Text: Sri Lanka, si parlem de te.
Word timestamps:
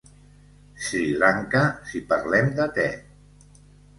Sri 0.85 1.01
Lanka, 1.23 1.61
si 1.91 2.01
parlem 2.13 2.51
de 2.61 2.67
te. 2.79 2.87